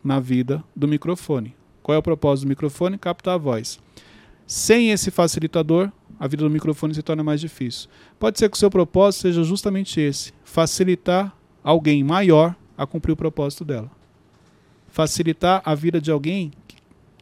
[0.03, 1.55] na vida do microfone.
[1.83, 2.97] Qual é o propósito do microfone?
[2.97, 3.81] Captar a voz.
[4.47, 7.88] Sem esse facilitador, a vida do microfone se torna mais difícil.
[8.18, 13.16] Pode ser que o seu propósito seja justamente esse: facilitar alguém maior a cumprir o
[13.16, 13.90] propósito dela.
[14.88, 16.77] Facilitar a vida de alguém que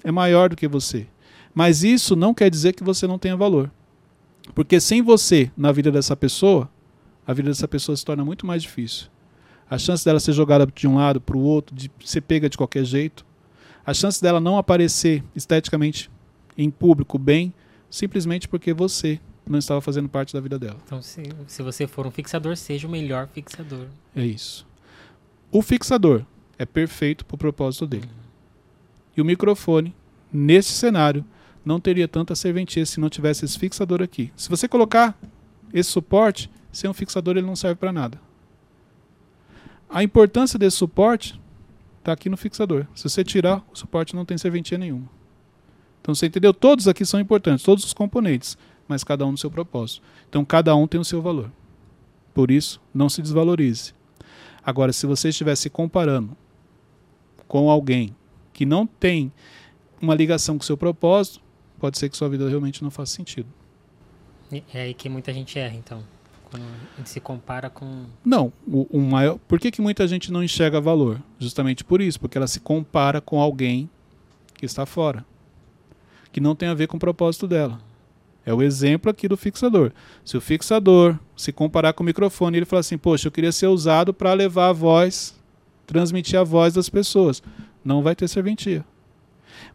[0.05, 1.07] é maior do que você.
[1.55, 3.70] Mas isso não quer dizer que você não tenha valor.
[4.55, 6.68] Porque sem você na vida dessa pessoa,
[7.27, 9.07] a vida dessa pessoa se torna muito mais difícil.
[9.68, 12.57] A chance dela ser jogada de um lado para o outro, de ser pega de
[12.57, 13.25] qualquer jeito,
[13.85, 16.11] a chance dela não aparecer esteticamente
[16.57, 17.53] em público bem,
[17.88, 20.77] simplesmente porque você não estava fazendo parte da vida dela.
[20.85, 23.87] Então, se, se você for um fixador, seja o melhor fixador.
[24.14, 24.66] É isso.
[25.51, 26.25] O fixador
[26.59, 28.09] é perfeito para o propósito dele.
[29.16, 29.95] E o microfone,
[30.33, 31.25] nesse cenário,
[31.64, 34.33] não teria tanta serventia se não tivesse esse fixador aqui.
[34.37, 35.19] Se você colocar
[35.73, 38.21] esse suporte, sem um fixador ele não serve para nada.
[39.88, 41.40] A importância desse suporte
[42.01, 42.87] está aqui no fixador.
[42.95, 45.09] Se você tirar, o suporte não tem serventia nenhuma.
[46.01, 46.53] Então você entendeu?
[46.53, 48.59] Todos aqui são importantes, todos os componentes,
[48.89, 50.03] mas cada um no seu propósito.
[50.29, 51.53] Então cada um tem o seu valor.
[52.35, 53.93] Por isso, não se desvalorize.
[54.65, 56.37] Agora, se você estiver se comparando
[57.47, 58.15] com alguém
[58.53, 59.33] que não tem
[60.01, 61.41] uma ligação com o seu propósito,
[61.79, 63.49] pode ser que sua vida realmente não faça sentido.
[64.53, 66.03] E É aí que muita gente erra, então.
[66.51, 68.07] Quando a gente se compara com.
[68.25, 69.39] Não, o, o maior.
[69.47, 71.21] Por que, que muita gente não enxerga valor?
[71.39, 73.89] Justamente por isso, porque ela se compara com alguém
[74.55, 75.25] que está fora,
[76.33, 77.81] que não tem a ver com o propósito dela.
[78.45, 79.93] É o exemplo aqui do fixador.
[80.25, 83.69] Se o fixador se comparar com o microfone, ele fala assim: Poxa, eu queria ser
[83.69, 85.39] usado para levar a voz,
[85.87, 87.43] transmitir a voz das pessoas.
[87.85, 88.85] Não vai ter serventia.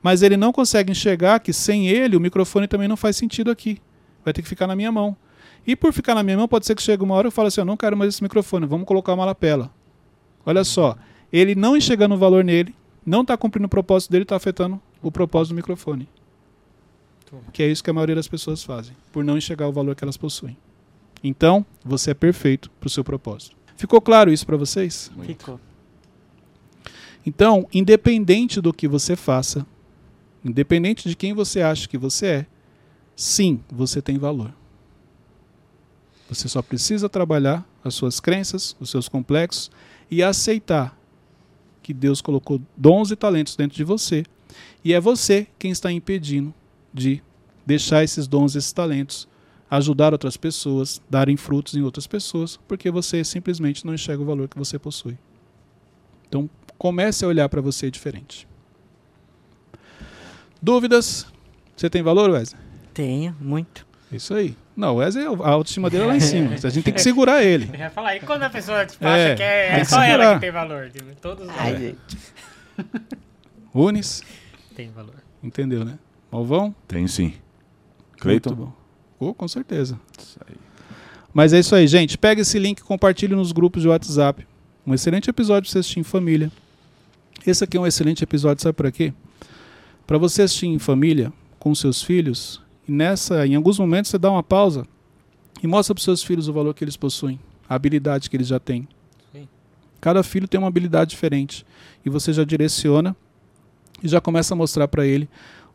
[0.01, 3.79] Mas ele não consegue enxergar que sem ele o microfone também não faz sentido aqui.
[4.23, 5.15] Vai ter que ficar na minha mão.
[5.65, 7.47] E por ficar na minha mão, pode ser que chegue uma hora e eu fale
[7.47, 9.71] assim: Eu não quero mais esse microfone, vamos colocar uma lapela.
[10.45, 10.95] Olha só,
[11.33, 12.75] ele não enxergando o valor nele,
[13.05, 16.07] não está cumprindo o propósito dele, está afetando o propósito do microfone.
[17.51, 20.03] Que é isso que a maioria das pessoas fazem, por não enxergar o valor que
[20.03, 20.55] elas possuem.
[21.23, 23.55] Então, você é perfeito para o seu propósito.
[23.75, 25.11] Ficou claro isso para vocês?
[25.15, 25.29] Muito.
[25.29, 25.59] Ficou.
[27.25, 29.65] Então, independente do que você faça,
[30.43, 32.45] independente de quem você acha que você é,
[33.15, 34.53] sim, você tem valor.
[36.29, 39.69] Você só precisa trabalhar as suas crenças, os seus complexos
[40.09, 40.97] e aceitar
[41.83, 44.23] que Deus colocou dons e talentos dentro de você
[44.83, 46.53] e é você quem está impedindo
[46.93, 47.21] de
[47.65, 49.27] deixar esses dons, esses talentos
[49.69, 54.47] ajudar outras pessoas, darem frutos em outras pessoas, porque você simplesmente não enxerga o valor
[54.47, 55.17] que você possui.
[56.27, 58.47] Então, comece a olhar para você diferente.
[60.61, 61.27] Dúvidas?
[61.75, 62.61] Você tem valor, Wesley?
[62.93, 63.85] Tenho, muito.
[64.11, 64.55] Isso aí.
[64.75, 66.53] Não, o Wesley, a autoestima dele é lá em cima.
[66.53, 67.69] A gente tem que segurar ele.
[67.73, 69.85] Eu ia falar, e quando a pessoa tipo, É, acha que é, tem é que
[69.85, 70.33] só ela segurar.
[70.35, 70.89] que tem valor?
[70.89, 72.17] Tipo, todos Ai, gente.
[73.73, 74.21] Unis,
[74.75, 75.15] têm valor.
[75.43, 75.97] entendeu, né?
[76.31, 76.75] Malvão?
[76.87, 77.23] Tem sim.
[77.25, 78.53] Muito Cleiton?
[78.55, 78.73] bom.
[79.19, 79.97] Oh, com certeza.
[80.17, 80.55] Isso aí.
[81.33, 82.17] Mas é isso aí, gente.
[82.17, 84.45] Pega esse link e compartilhe nos grupos de WhatsApp.
[84.85, 86.51] Um excelente episódio para você assistir em família.
[87.45, 89.13] Esse aqui é um excelente episódio, sabe para quê?
[90.07, 94.29] Para você assistir em família, com seus filhos, e nessa, em alguns momentos você dá
[94.31, 94.85] uma pausa
[95.61, 98.59] e mostra para seus filhos o valor que eles possuem, a habilidade que eles já
[98.59, 98.87] têm.
[99.31, 99.47] Sim.
[100.01, 101.65] Cada filho tem uma habilidade diferente
[102.05, 103.15] e você já direciona
[104.03, 105.27] e já começa a mostrar para ele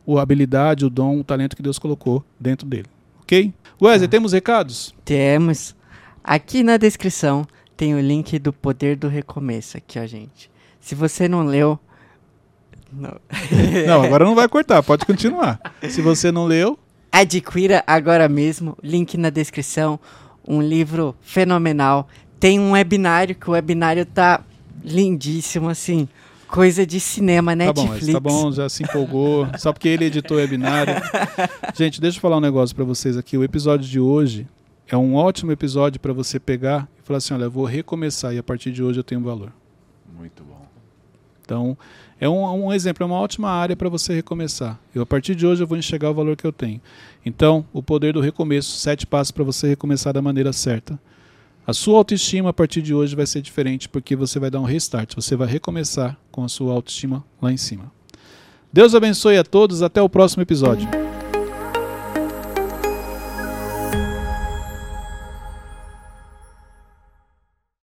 [0.07, 2.87] a habilidade, o dom, o talento que Deus colocou dentro dele.
[3.21, 3.53] Ok?
[3.81, 4.09] Wesley, Ah.
[4.09, 4.93] temos recados?
[5.05, 5.75] Temos.
[6.23, 7.47] Aqui na descrição
[7.77, 10.51] tem o link do Poder do Recomeço aqui, ó, gente.
[10.79, 11.79] Se você não leu.
[12.91, 13.15] Não.
[13.87, 15.59] Não, agora não vai cortar, pode continuar.
[15.89, 16.77] Se você não leu,
[17.11, 19.99] Adquira agora mesmo, link na descrição.
[20.47, 22.07] Um livro fenomenal.
[22.39, 24.41] Tem um webinário, que o webinário tá
[24.83, 26.07] lindíssimo, assim.
[26.47, 28.13] Coisa de cinema, tá bom, Netflix.
[28.13, 30.95] Tá bom, já se empolgou, só porque ele editou o webinário.
[31.75, 33.37] Gente, deixa eu falar um negócio para vocês aqui.
[33.37, 34.47] O episódio de hoje
[34.87, 38.37] é um ótimo episódio para você pegar e falar assim: olha, eu vou recomeçar e
[38.37, 39.53] a partir de hoje eu tenho valor.
[40.17, 40.65] Muito bom.
[41.41, 41.77] Então,
[42.21, 44.79] é um, um exemplo, é uma ótima área para você recomeçar.
[44.93, 46.79] Eu, a partir de hoje, eu vou enxergar o valor que eu tenho.
[47.25, 50.99] Então, o poder do recomeço, sete passos para você recomeçar da maneira certa.
[51.65, 54.65] A sua autoestima, a partir de hoje, vai ser diferente, porque você vai dar um
[54.65, 55.15] restart.
[55.15, 57.91] Você vai recomeçar com a sua autoestima lá em cima.
[58.71, 59.81] Deus abençoe a todos.
[59.81, 60.87] Até o próximo episódio.